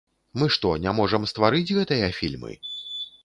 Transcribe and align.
Мы 0.43 0.45
што, 0.55 0.69
не 0.85 0.93
можам 0.99 1.27
стварыць 1.31 1.75
гэтыя 1.77 2.09
фільмы? 2.21 2.51